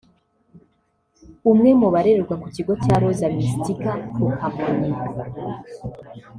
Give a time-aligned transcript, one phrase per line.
[1.51, 4.89] umwe mu barererwa ku Kigo cya Rosa Mystica ku Kamonyi